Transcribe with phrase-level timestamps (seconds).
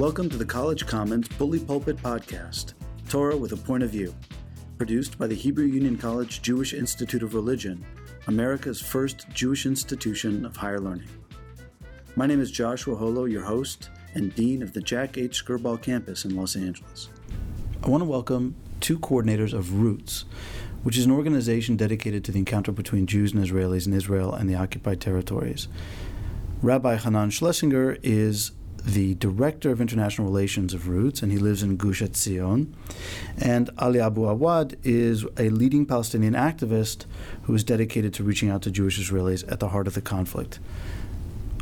[0.00, 2.72] Welcome to the College Commons Bully Pulpit Podcast,
[3.10, 4.14] Torah with a Point of View,
[4.78, 7.84] produced by the Hebrew Union College Jewish Institute of Religion,
[8.26, 11.10] America's first Jewish institution of higher learning.
[12.16, 15.44] My name is Joshua Holo, your host and Dean of the Jack H.
[15.44, 17.10] Skirball campus in Los Angeles.
[17.84, 20.24] I want to welcome two coordinators of Roots,
[20.82, 24.48] which is an organization dedicated to the encounter between Jews and Israelis in Israel and
[24.48, 25.68] the occupied territories.
[26.62, 28.52] Rabbi Hanan Schlesinger is
[28.84, 32.72] the director of international relations of Roots, and he lives in Gush Etzion.
[33.38, 37.06] And Ali Abu Awad is a leading Palestinian activist
[37.42, 40.58] who is dedicated to reaching out to Jewish Israelis at the heart of the conflict.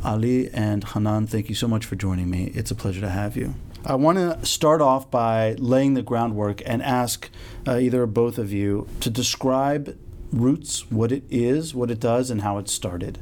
[0.04, 2.52] Ali and Hanan, thank you so much for joining me.
[2.54, 3.54] It's a pleasure to have you.
[3.84, 7.30] I want to start off by laying the groundwork and ask
[7.66, 9.96] uh, either or both of you to describe
[10.30, 13.18] Roots, what it is, what it does, and how it started.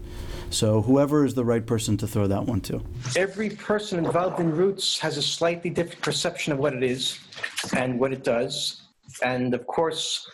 [0.51, 2.83] So, whoever is the right person to throw that one to.
[3.17, 7.19] Every person involved in Roots has a slightly different perception of what it is
[7.77, 8.83] and what it does.
[9.23, 10.27] And of course,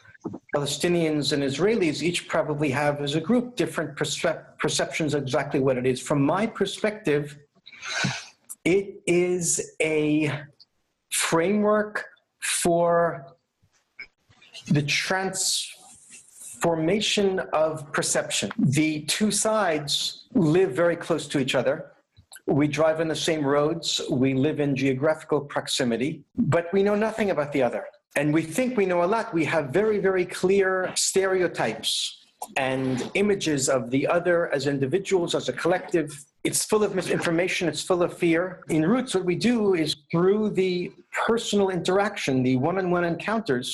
[0.54, 5.76] Palestinians and Israelis each probably have, as a group, different percep- perceptions of exactly what
[5.76, 6.00] it is.
[6.00, 7.36] From my perspective,
[8.64, 10.30] it is a
[11.10, 12.04] framework
[12.40, 13.26] for
[14.68, 14.82] the
[16.62, 18.50] transformation of perception.
[18.56, 21.90] The two sides live very close to each other.
[22.46, 27.30] We drive on the same roads, we live in geographical proximity, but we know nothing
[27.30, 27.84] about the other
[28.16, 29.34] and we think we know a lot.
[29.34, 32.18] We have very, very clear stereotypes
[32.56, 36.08] and images of the other as individuals, as a collective.
[36.44, 38.62] It's full of misinformation, it's full of fear.
[38.68, 40.92] In Roots, what we do is through the
[41.26, 43.66] personal interaction, the one on one encounters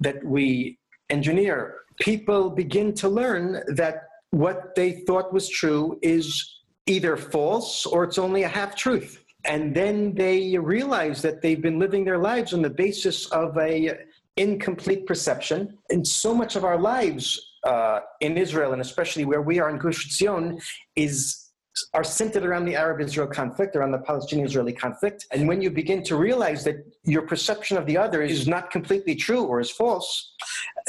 [0.00, 0.78] that we
[1.10, 8.04] engineer, people begin to learn that what they thought was true is either false or
[8.04, 12.52] it's only a half truth and then they realize that they've been living their lives
[12.52, 13.98] on the basis of a
[14.36, 15.78] incomplete perception.
[15.90, 19.78] And so much of our lives uh, in israel and especially where we are in
[19.78, 20.60] gush Etzion,
[20.94, 21.45] is
[21.94, 25.26] are centered around the Arab-Israel conflict, around the Palestinian-Israeli conflict.
[25.32, 29.14] And when you begin to realize that your perception of the other is not completely
[29.14, 30.34] true or is false,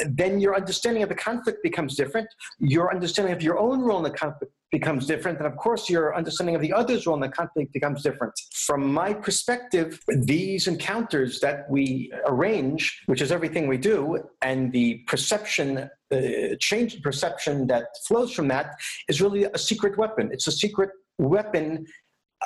[0.06, 2.28] then your understanding of the conflict becomes different.
[2.58, 5.38] Your understanding of your own role in the conflict becomes different.
[5.38, 8.34] And of course, your understanding of the other's role in the conflict becomes different.
[8.52, 14.96] From my perspective, these encounters that we arrange, which is everything we do, and the
[15.06, 18.74] perception, uh, change in perception that flows from that
[19.08, 20.30] is really a secret weapon.
[20.32, 21.86] It's a secret weapon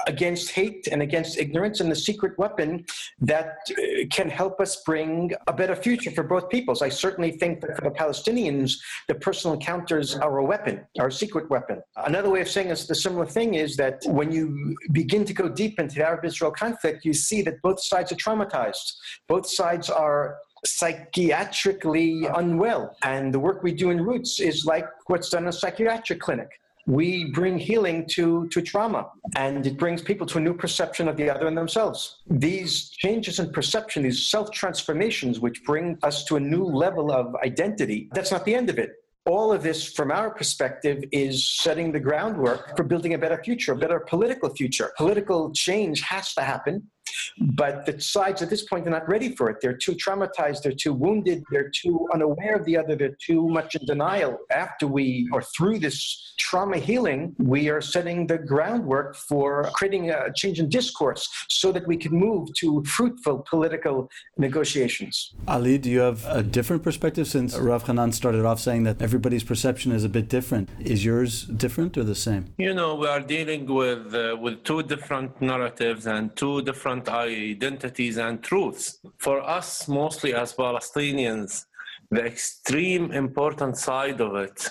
[0.07, 2.85] against hate and against ignorance and the secret weapon
[3.21, 6.83] that uh, can help us bring a better future for both peoples.
[6.83, 8.79] I certainly think that for the Palestinians,
[9.09, 11.83] the personal encounters are a weapon, are a secret weapon.
[11.97, 15.49] Another way of saying this, the similar thing is that when you begin to go
[15.49, 18.95] deep into the Arab-Israel conflict, you see that both sides are traumatized.
[19.29, 22.97] Both sides are psychiatrically unwell.
[23.03, 26.51] And the work we do in Roots is like what's done in a psychiatric clinic
[26.87, 31.17] we bring healing to, to trauma and it brings people to a new perception of
[31.17, 32.23] the other and themselves.
[32.29, 37.35] These changes in perception, these self transformations, which bring us to a new level of
[37.37, 38.91] identity, that's not the end of it.
[39.25, 43.73] All of this, from our perspective, is setting the groundwork for building a better future,
[43.73, 44.91] a better political future.
[44.97, 46.91] Political change has to happen.
[47.39, 49.59] But the sides at this point are not ready for it.
[49.61, 53.75] They're too traumatized, they're too wounded, they're too unaware of the other, they're too much
[53.75, 54.39] in denial.
[54.51, 60.33] After we, or through this trauma healing, we are setting the groundwork for creating a
[60.35, 63.97] change in discourse so that we can move to fruitful political
[64.37, 65.35] negotiations.
[65.49, 69.45] Ali, do you have a different perspective since Rav Hanan started off saying that everybody's
[69.45, 70.69] perception is a bit different?
[70.81, 72.43] Is yours different or the same?
[72.59, 77.09] You know, we are dealing with, uh, with two different narratives and two different different
[77.09, 78.99] identities and truths.
[79.19, 81.65] For us, mostly as Palestinians,
[82.11, 84.69] the extreme important side of it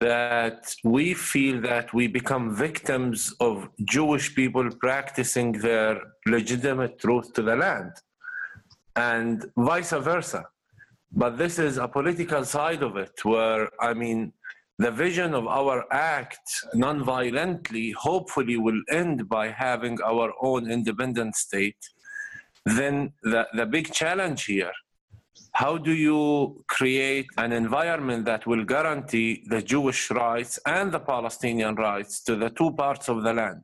[0.00, 7.42] that we feel that we become victims of Jewish people practicing their legitimate truth to
[7.42, 7.92] the land
[8.96, 10.44] and vice versa.
[11.12, 14.32] But this is a political side of it where, I mean,
[14.78, 21.76] the vision of our act non-violently hopefully will end by having our own independent state.
[22.66, 24.72] Then the, the big challenge here
[25.52, 31.74] how do you create an environment that will guarantee the jewish rights and the palestinian
[31.76, 33.62] rights to the two parts of the land?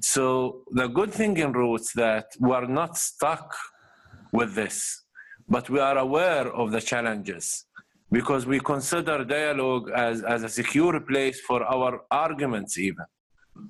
[0.00, 3.54] So the good thing in roots that we're not stuck
[4.32, 5.02] with this
[5.48, 7.66] but we are aware of the challenges
[8.12, 13.06] because we consider dialogue as, as a secure place for our arguments even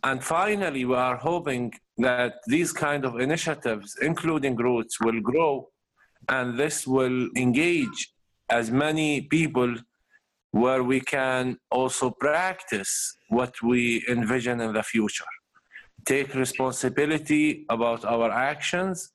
[0.04, 5.68] And finally, we are hoping that these kind of initiatives, including Roots, will grow
[6.28, 8.12] and this will engage
[8.48, 9.74] as many people
[10.52, 15.32] where we can also practice what we envision in the future.
[16.04, 19.12] Take responsibility about our actions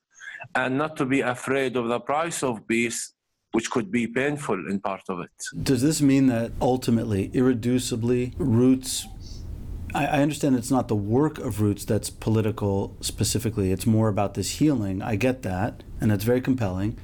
[0.56, 3.13] and not to be afraid of the price of peace,
[3.51, 5.31] which could be painful in part of it.
[5.63, 9.07] Does this mean that ultimately, irreducibly, roots?
[9.95, 14.59] I, understand it's not the work of roots that's political specifically, it's more about this
[14.59, 15.01] healing.
[15.01, 16.99] I get that, and that's very compelling.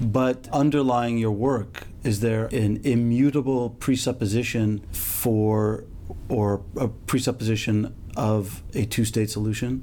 [0.00, 5.84] But underlying your work, is there an immutable presupposition for,
[6.28, 9.82] or a presupposition of a two state solution?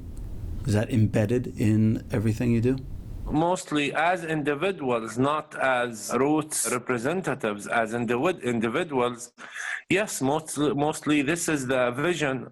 [0.66, 2.78] Is that embedded in everything you do?
[3.32, 9.32] Mostly as individuals, not as roots representatives, as individ- individuals.
[9.90, 12.48] Yes, mostly, mostly this is the vision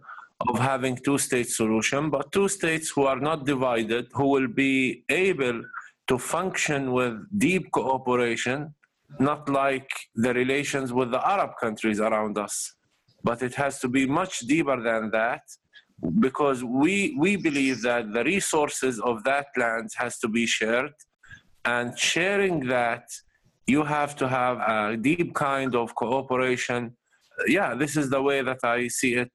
[0.48, 5.04] of having two state solution, but two states who are not divided, who will be
[5.10, 5.64] able
[6.08, 8.76] to function with deep cooperation,
[9.20, 12.76] not like the relations with the Arab countries around us.
[13.24, 15.42] But it has to be much deeper than that
[16.20, 20.94] because we, we believe that the resources of that land has to be shared
[21.66, 23.06] and sharing that
[23.66, 26.96] you have to have a deep kind of cooperation
[27.48, 29.32] yeah this is the way that i see it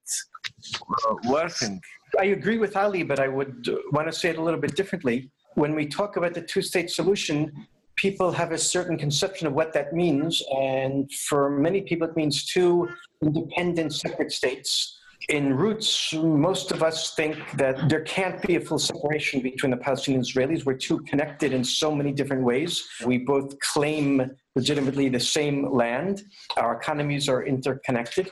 [1.09, 1.79] uh, working
[2.19, 5.31] I agree with Ali, but I would want to say it a little bit differently.
[5.55, 7.51] When we talk about the two state solution,
[7.95, 10.41] people have a certain conception of what that means.
[10.55, 12.89] And for many people, it means two
[13.23, 14.99] independent, separate states.
[15.29, 19.77] In roots, most of us think that there can't be a full separation between the
[19.77, 20.65] Palestinians Israelis.
[20.65, 22.83] We're too connected in so many different ways.
[23.05, 26.23] We both claim legitimately the same land.
[26.57, 28.29] Our economies are interconnected.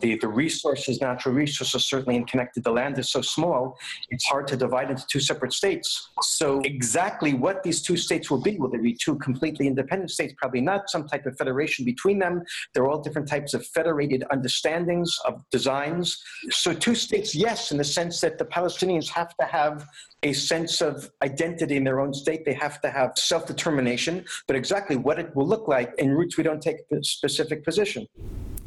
[0.00, 2.64] The, the resources, natural resources, certainly connected.
[2.64, 3.78] The land is so small,
[4.10, 6.10] it's hard to divide into two separate states.
[6.22, 10.34] So, exactly what these two states will be, will they be two completely independent states?
[10.36, 10.90] Probably not.
[10.90, 12.42] Some type of federation between them.
[12.72, 16.22] They're all different types of federated understandings of designs.
[16.50, 19.86] So, two states, yes, in the sense that the Palestinians have to have
[20.24, 22.44] a sense of identity in their own state.
[22.44, 24.24] They have to have self determination.
[24.46, 28.08] But exactly what it will look like in roots, we don't take a specific position.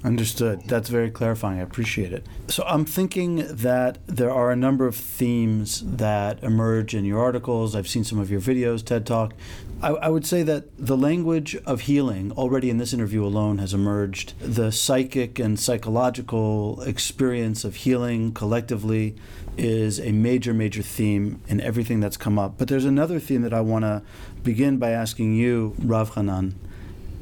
[0.03, 0.61] Understood.
[0.67, 1.59] That's very clarifying.
[1.59, 2.23] I appreciate it.
[2.47, 7.75] So I'm thinking that there are a number of themes that emerge in your articles.
[7.75, 9.33] I've seen some of your videos, TED Talk.
[9.81, 13.73] I, I would say that the language of healing, already in this interview alone, has
[13.73, 14.39] emerged.
[14.39, 19.15] The psychic and psychological experience of healing collectively
[19.57, 22.59] is a major, major theme in everything that's come up.
[22.59, 24.03] But there's another theme that I want to
[24.43, 26.59] begin by asking you, Rav Hanan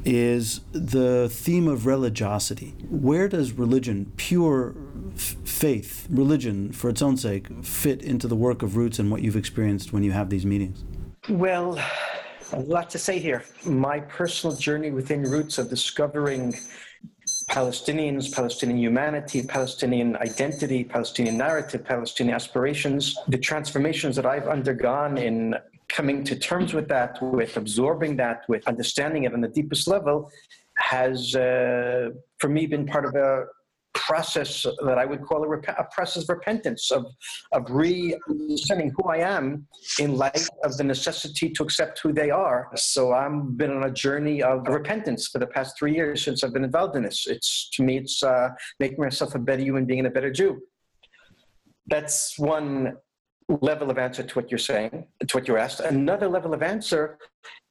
[0.06, 2.74] is the theme of religiosity.
[2.88, 4.74] Where does religion, pure
[5.14, 9.22] f- faith, religion for its own sake, fit into the work of Roots and what
[9.22, 10.84] you've experienced when you have these meetings?
[11.28, 11.78] Well,
[12.52, 13.42] a lot to say here.
[13.64, 16.54] My personal journey within Roots of discovering
[17.50, 25.56] Palestinians, Palestinian humanity, Palestinian identity, Palestinian narrative, Palestinian aspirations, the transformations that I've undergone in
[25.88, 30.30] coming to terms with that, with absorbing that, with understanding it on the deepest level,
[30.78, 33.44] has uh, for me been part of a
[33.96, 37.06] process that I would call a, rep- a process of repentance, of,
[37.52, 39.66] of re-understanding who I am
[39.98, 42.68] in light of the necessity to accept who they are.
[42.76, 46.52] So I've been on a journey of repentance for the past three years since I've
[46.52, 47.26] been involved in this.
[47.26, 50.60] It's to me, it's uh, making myself a better human being and a better Jew.
[51.86, 52.96] That's one
[53.48, 55.80] level of answer to what you're saying, to what you asked.
[55.80, 57.18] Another level of answer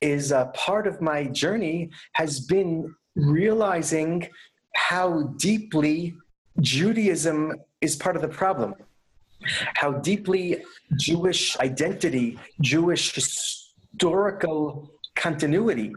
[0.02, 4.28] is uh, part of my journey has been realizing
[4.76, 6.16] how deeply
[6.62, 8.76] Judaism is part of the problem,
[9.76, 10.64] how deeply
[10.98, 15.94] Jewish identity, Jewish historical continuity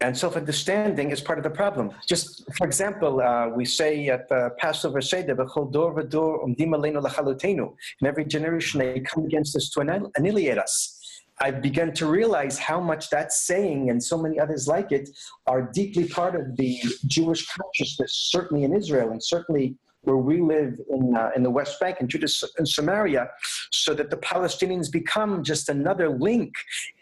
[0.00, 1.90] and self-understanding is part of the problem.
[2.06, 7.02] Just for example, uh, we say at the Passover Seder, "B'chol dor v'dor umdim aleinu
[7.02, 10.96] lachalotenu." In every generation, they come against us to annihilate us.
[11.42, 15.08] I've begun to realize how much that saying and so many others like it
[15.46, 20.78] are deeply part of the Jewish consciousness, certainly in Israel and certainly where we live
[20.90, 22.28] in, uh, in the West Bank and Judea
[22.58, 23.28] and Samaria,
[23.70, 26.52] so that the Palestinians become just another link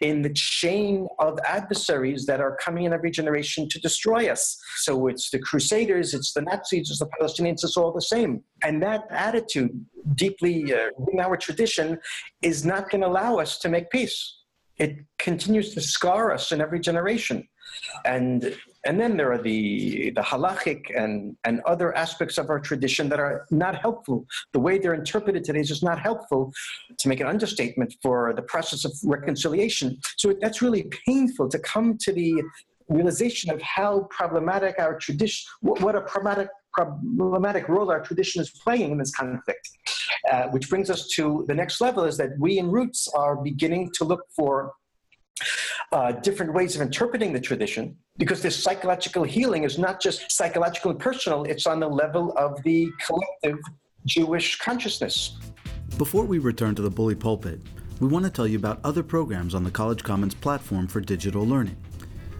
[0.01, 4.57] in the chain of adversaries that are coming in every generation to destroy us.
[4.77, 8.43] So it's the Crusaders, it's the Nazis, it's the Palestinians, it's all the same.
[8.63, 11.99] And that attitude, deeply uh, in our tradition,
[12.41, 14.35] is not going to allow us to make peace.
[14.77, 17.47] It continues to scar us in every generation.
[18.05, 18.55] And
[18.85, 23.19] and then there are the the halachic and and other aspects of our tradition that
[23.19, 24.25] are not helpful.
[24.53, 26.51] The way they're interpreted today is just not helpful,
[26.97, 29.97] to make an understatement, for the process of reconciliation.
[30.17, 32.41] So that's really painful to come to the
[32.87, 38.91] realization of how problematic our tradition, what a problematic problematic role our tradition is playing
[38.91, 39.69] in this conflict.
[40.31, 43.89] Uh, which brings us to the next level is that we in Roots are beginning
[43.95, 44.73] to look for
[45.91, 50.91] uh, different ways of interpreting the tradition because this psychological healing is not just psychological
[50.91, 53.59] and personal, it's on the level of the collective
[54.05, 55.37] Jewish consciousness.
[55.97, 57.61] Before we return to the Bully Pulpit,
[57.99, 61.45] we want to tell you about other programs on the College Commons platform for digital
[61.45, 61.77] learning.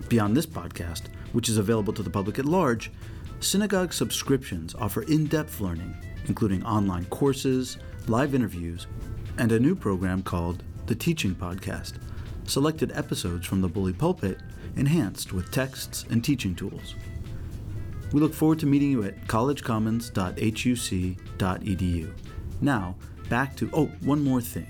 [0.07, 1.03] Beyond this podcast,
[1.33, 2.91] which is available to the public at large,
[3.39, 5.95] synagogue subscriptions offer in depth learning,
[6.27, 7.77] including online courses,
[8.07, 8.87] live interviews,
[9.37, 11.99] and a new program called the Teaching Podcast
[12.49, 14.39] selected episodes from the Bully Pulpit
[14.75, 16.95] enhanced with texts and teaching tools.
[18.11, 22.13] We look forward to meeting you at collegecommons.huc.edu.
[22.61, 22.95] Now,
[23.29, 24.67] back to, oh, one more thing.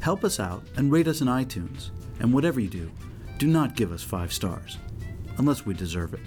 [0.00, 1.90] Help us out and rate us in iTunes.
[2.20, 2.90] And whatever you do,
[3.38, 4.76] do not give us five stars,
[5.36, 6.20] unless we deserve it.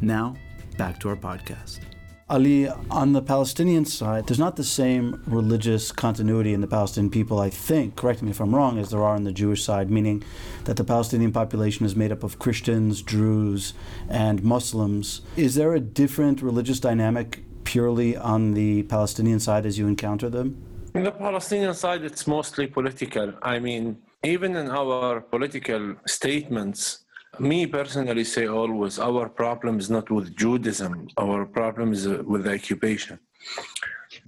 [0.00, 0.36] Now,
[0.78, 1.80] back to our podcast.
[2.28, 7.38] Ali, on the Palestinian side, there's not the same religious continuity in the Palestinian people,
[7.38, 10.24] I think, correct me if I'm wrong, as there are on the Jewish side, meaning
[10.64, 13.74] that the Palestinian population is made up of Christians, Druze,
[14.08, 15.20] and Muslims.
[15.36, 20.60] Is there a different religious dynamic purely on the Palestinian side as you encounter them?
[20.96, 23.34] In the Palestinian side, it's mostly political.
[23.40, 27.05] I mean, even in our political statements,
[27.40, 32.44] me personally say always our problem is not with Judaism, our problem is uh, with
[32.44, 33.18] the occupation.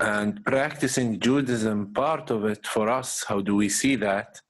[0.01, 4.41] And practicing Judaism, part of it for us, how do we see that,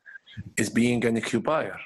[0.57, 1.79] is being an occupier.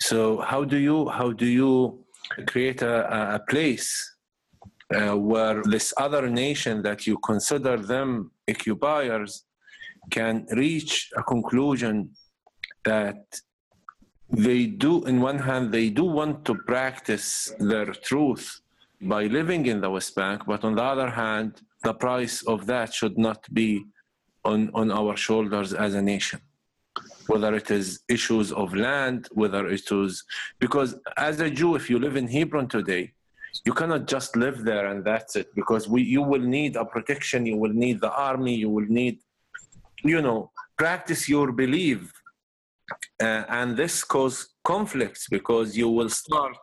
[0.00, 2.04] So how do you how do you
[2.46, 3.90] create a, a place
[4.94, 9.44] uh, where this other nation that you consider them occupiers
[10.10, 12.10] can reach a conclusion
[12.84, 13.18] that
[14.30, 18.60] they do, in one hand, they do want to practice their truth
[19.00, 22.92] by living in the West Bank, but on the other hand, the price of that
[22.92, 23.84] should not be
[24.44, 26.40] on, on our shoulders as a nation.
[27.26, 30.24] Whether it is issues of land, whether it is
[30.58, 33.12] because as a Jew, if you live in Hebron today,
[33.64, 37.46] you cannot just live there and that's it because we you will need a protection,
[37.46, 39.18] you will need the army, you will need,
[40.04, 42.12] you know, practice your belief
[43.22, 46.58] uh, and this causes conflicts because you will start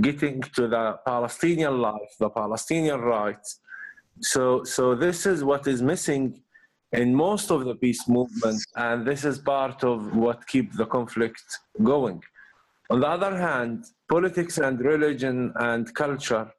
[0.00, 3.60] getting to the Palestinian life, the Palestinian rights.
[4.20, 6.42] So, so this is what is missing
[6.92, 11.44] in most of the peace movement, and this is part of what keeps the conflict
[11.82, 12.20] going.
[12.90, 16.52] On the other hand, politics and religion and culture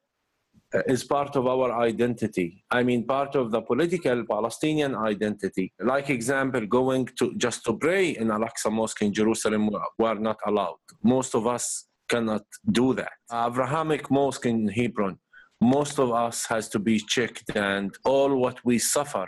[0.74, 2.64] Uh, is part of our identity.
[2.72, 5.74] I mean, part of the political Palestinian identity.
[5.82, 10.80] Like example, going to just to pray in Al-Aqsa Mosque in Jerusalem were not allowed.
[11.04, 13.12] Most of us cannot do that.
[13.34, 15.18] Abrahamic Mosque in Hebron,
[15.60, 19.28] most of us has to be checked and all what we suffer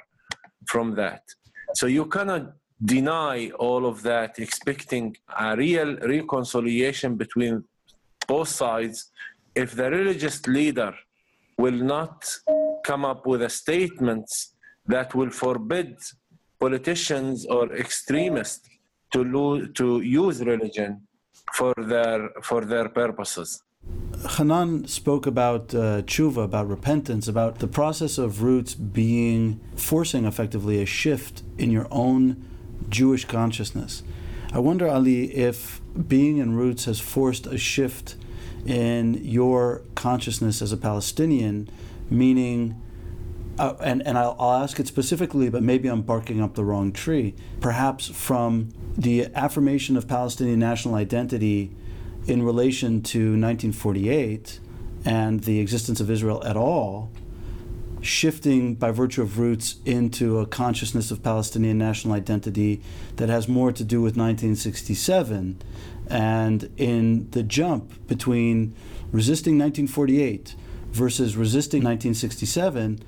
[0.65, 1.23] from that.
[1.75, 2.53] So you cannot
[2.85, 7.65] deny all of that, expecting a real reconciliation between
[8.29, 9.11] both sides
[9.55, 10.93] if the religious leader
[11.57, 12.25] will not
[12.83, 14.55] come up with a statements
[14.85, 15.97] that will forbid
[16.59, 18.67] politicians or extremists
[19.11, 21.01] to, to use religion
[21.53, 23.61] for their, for their purposes.
[24.37, 30.81] Hanan spoke about uh, tshuva, about repentance, about the process of roots being forcing effectively
[30.81, 32.45] a shift in your own
[32.89, 34.03] Jewish consciousness.
[34.53, 38.15] I wonder, Ali, if being in roots has forced a shift
[38.65, 41.69] in your consciousness as a Palestinian,
[42.09, 42.81] meaning,
[43.59, 46.91] uh, and, and I'll, I'll ask it specifically, but maybe I'm barking up the wrong
[46.91, 51.71] tree, perhaps from the affirmation of Palestinian national identity
[52.25, 54.59] in relation to 1948
[55.05, 57.11] and the existence of Israel at all,
[58.05, 62.81] shifting by virtue of roots into a consciousness of Palestinian national identity
[63.15, 65.61] that has more to do with 1967
[66.07, 68.75] and in the jump between
[69.11, 70.55] resisting 1948
[70.91, 73.03] versus resisting 1967,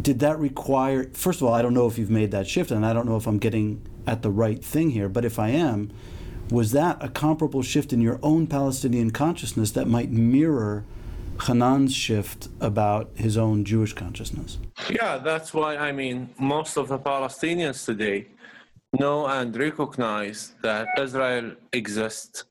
[0.00, 2.86] did that require, first of all, I don't know if you've made that shift, and
[2.86, 5.90] I don't know if I'm getting at the right thing here, but if I am,
[6.50, 10.84] was that a comparable shift in your own Palestinian consciousness that might mirror
[11.46, 14.58] Hanan's shift about his own Jewish consciousness?
[14.90, 18.28] Yeah, that's why I mean, most of the Palestinians today
[18.92, 22.44] know and recognize that Israel exists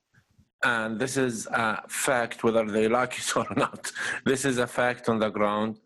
[0.64, 3.92] and this is a fact, whether they like it or not.
[4.24, 5.78] This is a fact on the ground.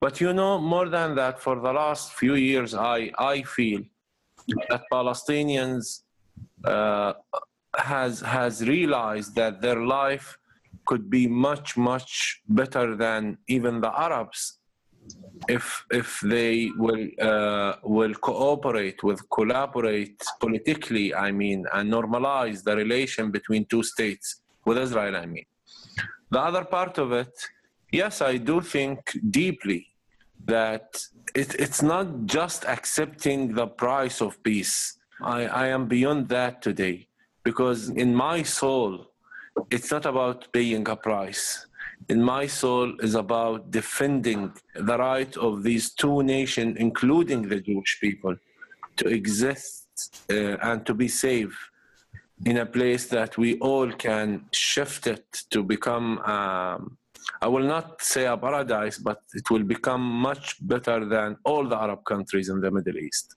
[0.00, 3.82] But you know, more than that, for the last few years, I, I feel
[4.68, 6.02] that Palestinians
[6.64, 7.14] uh,
[7.76, 10.38] has has realized that their life
[10.86, 14.58] could be much much better than even the Arabs
[15.48, 22.74] if if they will uh, will cooperate with collaborate politically i mean and normalize the
[22.74, 24.26] relation between two states
[24.64, 25.46] with israel i mean.
[26.30, 27.34] The other part of it
[27.92, 28.98] yes i do think
[29.30, 29.86] deeply
[30.46, 30.86] that
[31.34, 34.96] it, it's not just accepting the price of peace.
[35.20, 37.08] I, I am beyond that today
[37.42, 39.06] because in my soul
[39.70, 41.66] it's not about paying a price
[42.08, 47.98] in my soul is about defending the right of these two nations, including the Jewish
[48.00, 48.36] people,
[48.96, 51.56] to exist uh, and to be safe
[52.44, 56.98] in a place that we all can shift it to become, um,
[57.40, 61.76] I will not say a paradise, but it will become much better than all the
[61.76, 63.34] Arab countries in the Middle East.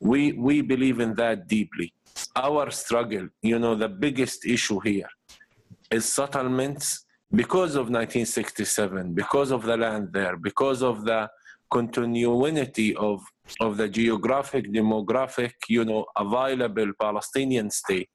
[0.00, 1.92] We, we believe in that deeply.
[2.34, 5.08] Our struggle, you know, the biggest issue here
[5.90, 11.28] is settlements because of 1967, because of the land there, because of the
[11.70, 13.22] continuity of,
[13.60, 18.10] of the geographic, demographic, you know, available Palestinian state,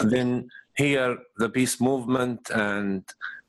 [0.00, 3.02] then here the peace movement and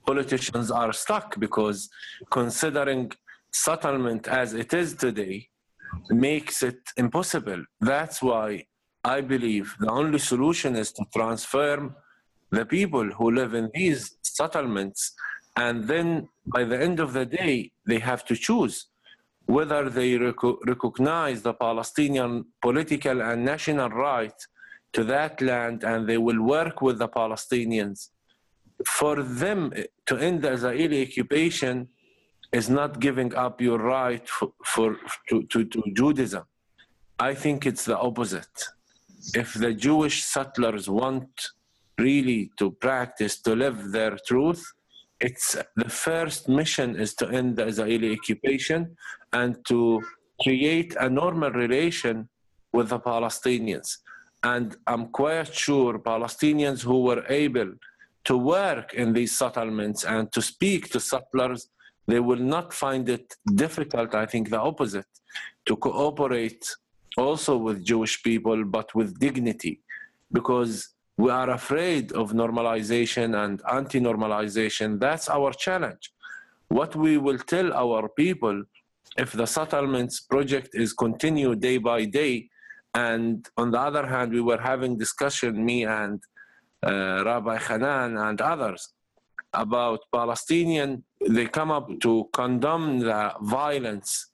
[0.06, 1.89] politicians are stuck because
[2.30, 3.12] considering
[3.51, 5.48] settlement as it is today
[6.10, 7.63] makes it impossible.
[7.80, 8.65] That's why
[9.03, 11.96] I believe the only solution is to transform
[12.57, 15.00] the people who live in these settlements.
[15.55, 16.07] And then
[16.55, 18.75] by the end of the day, they have to choose
[19.45, 22.31] whether they rec- recognize the Palestinian
[22.62, 24.39] political and national right
[24.95, 28.00] to that land and they will work with the Palestinians.
[29.00, 31.75] For them eh, to end the Israeli occupation
[32.60, 34.98] is not giving up your right for, for
[35.29, 36.43] to, to, to Judaism.
[37.19, 38.57] I think it's the opposite.
[39.33, 41.31] If the Jewish settlers want
[41.97, 44.63] really to practice, to live their truth,
[45.20, 48.96] it's the first mission is to end the Israeli occupation
[49.31, 50.01] and to
[50.41, 52.27] create a normal relation
[52.74, 53.98] with the Palestinians.
[54.44, 57.74] And I'm quite sure Palestinians who were able
[58.25, 61.70] to work in these settlements and to speak to settlers,
[62.07, 65.07] they will not find it difficult, I think the opposite,
[65.65, 66.65] to cooperate
[67.18, 69.79] also with Jewish people, but with dignity.
[70.31, 74.99] Because we are afraid of normalization and anti normalization.
[74.99, 76.11] That's our challenge.
[76.69, 78.63] What we will tell our people
[79.17, 82.49] if the settlements project is continued day by day,
[82.95, 86.19] and on the other hand, we were having discussion, me and
[86.83, 88.89] uh, Rabbi Hanan and others,
[89.53, 91.03] about Palestinian.
[91.27, 94.31] They come up to condemn the violence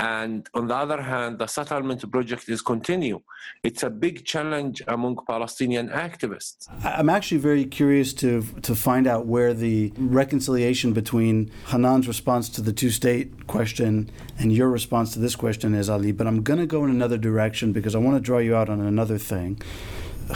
[0.00, 3.20] and on the other hand, the settlement project is continue.
[3.62, 6.68] It's a big challenge among Palestinian activists.
[6.82, 12.60] I'm actually very curious to to find out where the reconciliation between Hanan's response to
[12.62, 16.12] the two-state question and your response to this question is, Ali.
[16.12, 18.68] But I'm going to go in another direction because I want to draw you out
[18.70, 19.60] on another thing.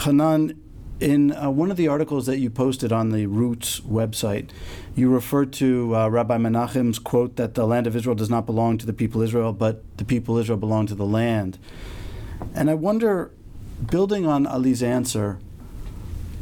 [0.05, 0.61] Hanan,
[1.01, 4.51] in uh, one of the articles that you posted on the Roots website,
[4.95, 8.79] you referred to uh, Rabbi Menachem's quote that the land of Israel does not belong
[8.79, 11.59] to the people Israel, but the people Israel belong to the land.
[12.55, 13.33] And I wonder,
[13.91, 15.39] building on Ali's answer,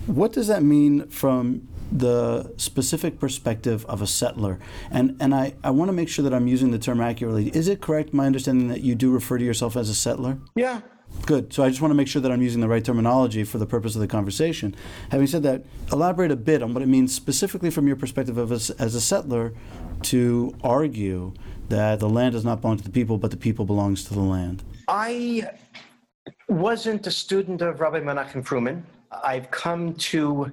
[0.06, 4.58] what does that mean from the specific perspective of a settler?
[4.90, 7.48] And and I, I want to make sure that I'm using the term accurately.
[7.48, 10.38] Is it correct, my understanding, that you do refer to yourself as a settler?
[10.54, 10.80] Yeah,
[11.26, 11.52] Good.
[11.52, 13.66] So I just want to make sure that I'm using the right terminology for the
[13.66, 14.74] purpose of the conversation.
[15.10, 18.50] Having said that, elaborate a bit on what it means specifically from your perspective of
[18.50, 19.52] as, as a settler
[20.02, 21.32] to argue
[21.68, 24.20] that the land does not belong to the people, but the people belongs to the
[24.20, 24.64] land.
[24.88, 25.48] I
[26.48, 28.82] wasn't a student of Rabbi Menachem Fruman.
[29.24, 30.50] I've come to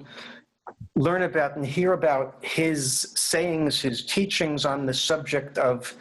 [0.95, 5.93] learn about and hear about his sayings, his teachings on the subject of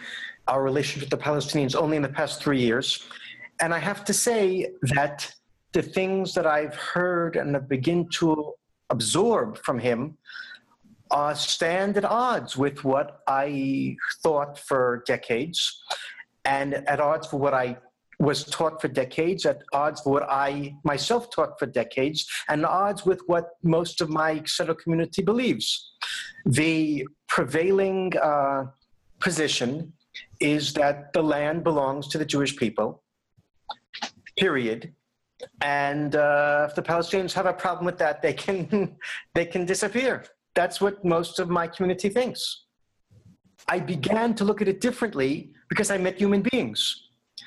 [0.46, 3.06] our relationship with the Palestinians only in the past three years.
[3.60, 5.32] And I have to say that
[5.72, 8.54] the things that I've heard and have begin to
[8.90, 10.16] absorb from him
[11.10, 15.82] uh, stand at odds with what I thought for decades
[16.44, 17.78] and at odds for what I
[18.18, 23.06] was taught for decades, at odds for what I myself taught for decades, and odds
[23.06, 25.92] with what most of my Exeter community believes.
[26.44, 28.64] The prevailing uh,
[29.20, 29.92] position
[30.40, 33.02] is that the land belongs to the Jewish people
[34.38, 34.92] period.
[35.60, 38.96] And uh, if the Palestinians have a problem with that, they can
[39.34, 40.24] they can disappear.
[40.54, 42.64] That's what most of my community thinks.
[43.68, 46.80] I began to look at it differently because I met human beings.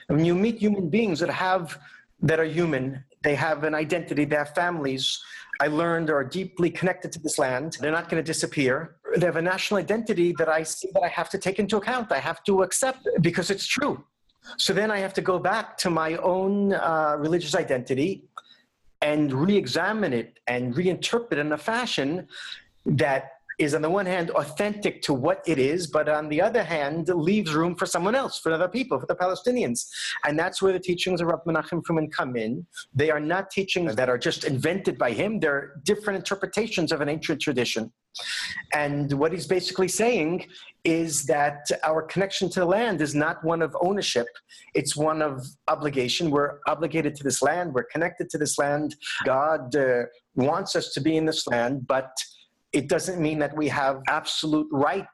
[0.07, 1.79] When you meet human beings that have
[2.21, 5.19] that are human, they have an identity, they have families.
[5.59, 7.77] I learned are deeply connected to this land.
[7.79, 8.95] They're not going to disappear.
[9.15, 12.11] They have a national identity that I see that I have to take into account.
[12.11, 14.03] I have to accept because it's true.
[14.57, 18.23] So then I have to go back to my own uh, religious identity
[19.01, 22.27] and re examine it and reinterpret it in a fashion
[22.85, 26.63] that is on the one hand authentic to what it is, but on the other
[26.63, 29.87] hand leaves room for someone else, for other people, for the Palestinians.
[30.25, 32.65] And that's where the teachings of Rabbi Menachem Fruman come in.
[32.93, 37.09] They are not teachings that are just invented by him, they're different interpretations of an
[37.09, 37.91] ancient tradition.
[38.73, 40.47] And what he's basically saying
[40.83, 44.27] is that our connection to the land is not one of ownership,
[44.73, 46.31] it's one of obligation.
[46.31, 48.95] We're obligated to this land, we're connected to this land.
[49.25, 50.03] God uh,
[50.35, 52.11] wants us to be in this land, but
[52.73, 55.05] it doesn't mean that we have absolute right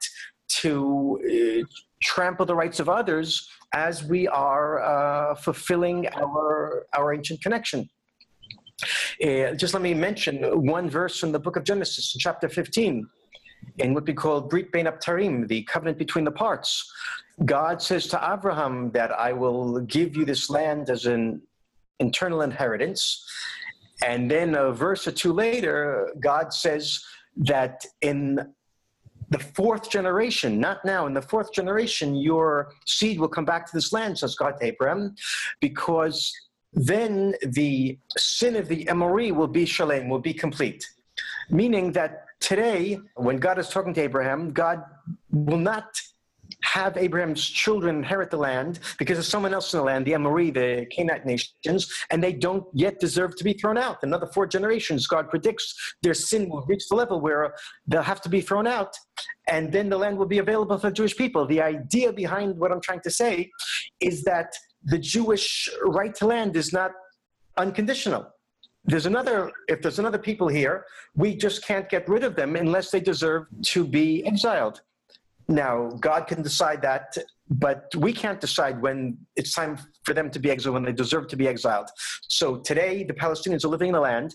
[0.48, 1.66] to uh,
[2.02, 7.88] trample the rights of others as we are uh, fulfilling our, our ancient connection.
[9.24, 10.36] Uh, just let me mention
[10.66, 13.06] one verse from the book of Genesis, chapter 15,
[13.78, 16.90] in what we call Brit Bein Abtarim, the covenant between the parts.
[17.44, 21.42] God says to Abraham that I will give you this land as an
[22.00, 23.24] internal inheritance.
[24.04, 27.02] And then a verse or two later, God says,
[27.38, 28.40] that in
[29.30, 33.76] the fourth generation, not now, in the fourth generation, your seed will come back to
[33.76, 35.14] this land, says God to Abraham,
[35.60, 36.32] because
[36.72, 40.86] then the sin of the Emori will be shalem, will be complete.
[41.50, 44.82] Meaning that today, when God is talking to Abraham, God
[45.30, 45.98] will not
[46.62, 50.50] have Abraham's children inherit the land because there's someone else in the land, the Amori,
[50.50, 53.98] the Canaanite nations, and they don't yet deserve to be thrown out.
[54.02, 57.54] Another four generations, God predicts their sin will reach the level where
[57.86, 58.94] they'll have to be thrown out,
[59.48, 61.46] and then the land will be available for the Jewish people.
[61.46, 63.50] The idea behind what I'm trying to say
[64.00, 64.52] is that
[64.88, 66.92] the Jewish right to land is not
[67.56, 68.24] unconditional
[68.84, 70.84] there's another if there's another people here
[71.16, 74.80] we just can't get rid of them unless they deserve to be exiled
[75.48, 77.16] now, God can decide that,
[77.48, 81.26] but we can't decide when it's time for them to be exiled, when they deserve
[81.28, 81.88] to be exiled.
[82.28, 84.34] So today, the Palestinians are living in the land.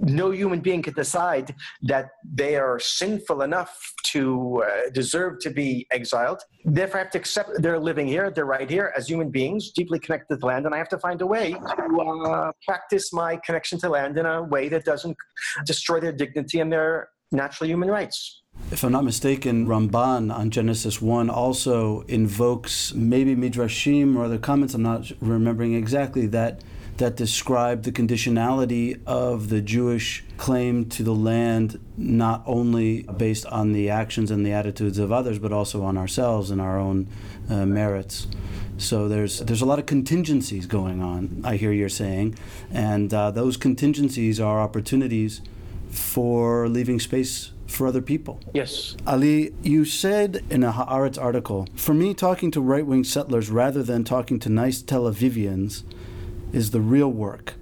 [0.00, 5.86] No human being can decide that they are sinful enough to uh, deserve to be
[5.90, 6.42] exiled.
[6.64, 9.98] Therefore, I have to accept they're living here, they're right here as human beings, deeply
[9.98, 13.36] connected to the land, and I have to find a way to uh, practice my
[13.44, 15.16] connection to land in a way that doesn't
[15.64, 21.02] destroy their dignity and their natural human rights if I'm not mistaken, Ramban on Genesis
[21.02, 26.62] 1 also invokes maybe Midrashim or other comments, I'm not remembering exactly, that,
[27.00, 33.72] that describe the conditionality of the Jewish claim to the land, not only based on
[33.72, 37.08] the actions and the attitudes of others, but also on ourselves and our own
[37.48, 38.26] uh, merits.
[38.76, 41.40] So there's there's a lot of contingencies going on.
[41.42, 42.38] I hear you're saying,
[42.70, 45.40] and uh, those contingencies are opportunities
[45.90, 48.40] for leaving space for other people.
[48.52, 48.96] Yes.
[49.06, 53.82] Ali, you said in a Haaretz article, for me, talking to right wing settlers rather
[53.82, 55.82] than talking to nice Tel Avivians
[56.52, 57.54] is the real work.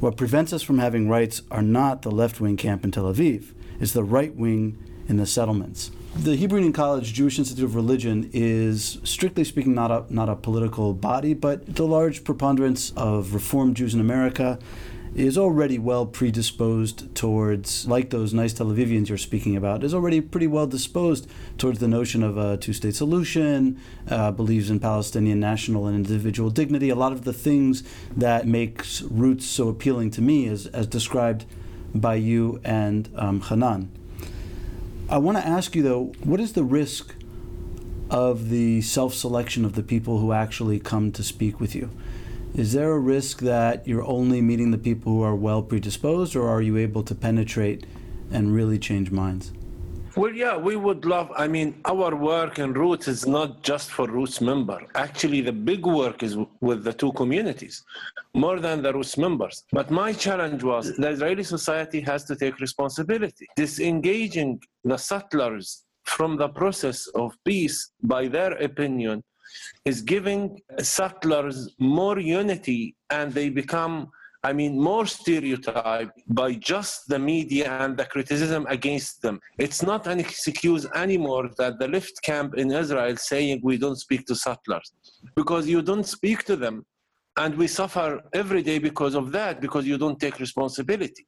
[0.00, 3.52] What prevents us from having rights are not the left wing camp in Tel Aviv,
[3.80, 5.90] it's the right wing in the settlements.
[6.14, 10.36] The Hebrew Union College Jewish Institute of Religion is, strictly speaking, not a, not a
[10.36, 14.58] political body, but the large preponderance of Reformed Jews in America
[15.14, 20.20] is already well predisposed towards, like those nice Tel Avivians you're speaking about, is already
[20.20, 25.40] pretty well disposed towards the notion of a two state solution, uh, believes in Palestinian
[25.40, 26.90] national and individual dignity.
[26.90, 27.82] A lot of the things
[28.16, 31.44] that makes roots so appealing to me, is, as described
[31.94, 33.90] by you and um, Hanan.
[35.08, 37.16] I want to ask you, though, what is the risk
[38.10, 41.90] of the self selection of the people who actually come to speak with you?
[42.56, 46.48] Is there a risk that you're only meeting the people who are well predisposed, or
[46.48, 47.86] are you able to penetrate
[48.32, 49.52] and really change minds?
[50.16, 51.30] Well, yeah, we would love.
[51.36, 54.82] I mean, our work in Roots is not just for Roots member.
[54.96, 57.84] Actually, the big work is with the two communities,
[58.34, 59.62] more than the Roots members.
[59.70, 63.46] But my challenge was the Israeli society has to take responsibility.
[63.54, 69.22] Disengaging the settlers from the process of peace by their opinion
[69.84, 74.10] is giving settlers more unity and they become
[74.42, 79.38] I mean, more stereotyped by just the media and the criticism against them.
[79.58, 84.24] It's not an excuse anymore that the left camp in Israel saying we don't speak
[84.28, 84.94] to settlers
[85.36, 86.86] because you don't speak to them
[87.36, 91.26] And we suffer every day because of that, because you don't take responsibility.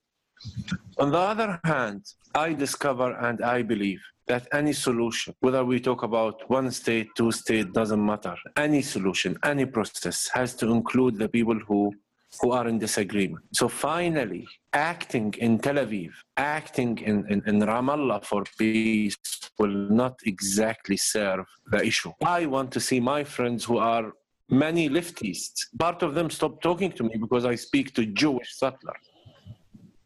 [0.98, 2.04] On the other hand,
[2.34, 7.32] I discover and I believe that any solution, whether we talk about one state, two
[7.32, 8.36] state, doesn't matter.
[8.56, 11.92] Any solution, any process has to include the people who
[12.40, 13.44] who are in disagreement.
[13.52, 19.16] So finally, acting in Tel Aviv, acting in, in, in, Ramallah for peace
[19.58, 22.12] will not exactly serve the issue.
[22.24, 24.12] I want to see my friends who are
[24.48, 29.04] many leftists, part of them stop talking to me because I speak to Jewish settlers.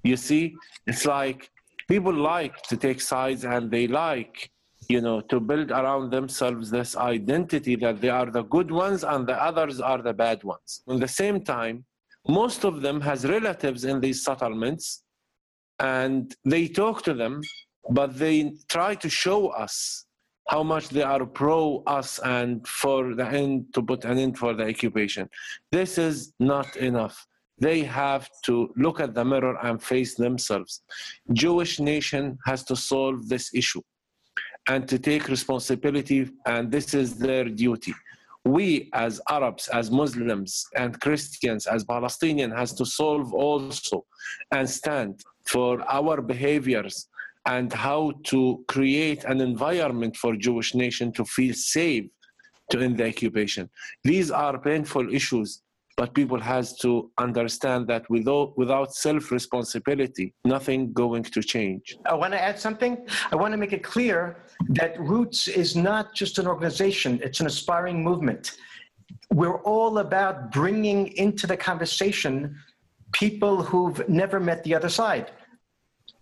[0.02, 1.50] You see, it's like
[1.88, 4.50] people like to take sides and they like
[4.88, 9.26] you know to build around themselves this identity that they are the good ones and
[9.26, 10.82] the others are the bad ones.
[10.88, 11.84] At the same time
[12.28, 15.02] most of them has relatives in these settlements
[15.78, 17.40] and they talk to them
[17.90, 20.06] but they try to show us
[20.48, 24.54] how much they are pro us and for the end to put an end for
[24.54, 25.28] the occupation.
[25.72, 27.26] This is not enough
[27.58, 30.82] they have to look at the mirror and face themselves.
[31.32, 33.82] Jewish nation has to solve this issue
[34.68, 37.94] and to take responsibility and this is their duty.
[38.44, 44.04] We as arabs as muslims and christians as palestinians has to solve also
[44.52, 47.08] and stand for our behaviors
[47.46, 52.06] and how to create an environment for jewish nation to feel safe
[52.70, 53.70] to end the occupation.
[54.02, 55.62] These are painful issues
[55.96, 61.96] but people has to understand that without without self responsibility nothing going to change.
[62.04, 63.06] I want to add something.
[63.32, 64.44] I want to make it clear
[64.80, 68.52] that roots is not just an organization it's an aspiring movement.
[69.32, 72.56] We're all about bringing into the conversation
[73.12, 75.30] people who've never met the other side.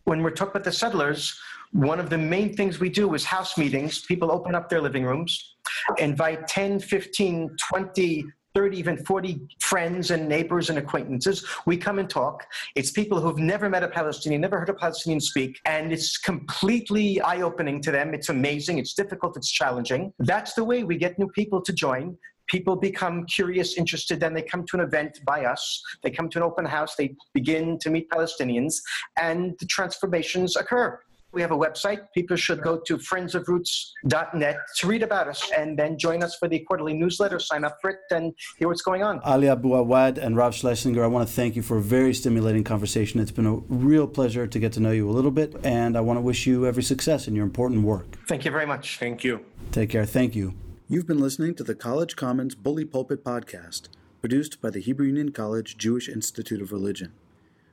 [0.04, 1.38] When we're talking about the settlers
[1.72, 4.02] one of the main things we do is house meetings.
[4.02, 5.56] People open up their living rooms
[5.98, 11.44] invite 10 15 20 30, even 40 friends and neighbors and acquaintances.
[11.66, 12.46] We come and talk.
[12.76, 17.20] It's people who've never met a Palestinian, never heard a Palestinian speak, and it's completely
[17.20, 18.14] eye opening to them.
[18.14, 20.12] It's amazing, it's difficult, it's challenging.
[20.20, 22.16] That's the way we get new people to join.
[22.46, 25.82] People become curious, interested, then they come to an event by us.
[26.02, 28.76] They come to an open house, they begin to meet Palestinians,
[29.20, 31.00] and the transformations occur.
[31.34, 32.06] We have a website.
[32.14, 36.60] People should go to friendsofroots.net to read about us and then join us for the
[36.60, 39.18] quarterly newsletter, sign up for it, and hear what's going on.
[39.20, 42.62] Ali Abu Awad and Rav Schlesinger, I want to thank you for a very stimulating
[42.62, 43.18] conversation.
[43.18, 46.00] It's been a real pleasure to get to know you a little bit, and I
[46.02, 48.06] want to wish you every success in your important work.
[48.28, 48.98] Thank you very much.
[48.98, 49.44] Thank you.
[49.72, 50.06] Take care.
[50.06, 50.54] Thank you.
[50.86, 53.88] You've been listening to the College Commons Bully Pulpit podcast,
[54.20, 57.12] produced by the Hebrew Union College Jewish Institute of Religion.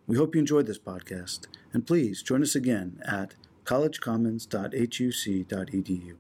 [0.08, 6.18] We hope you enjoyed this podcast, and please join us again at collegecommons.huc.edu.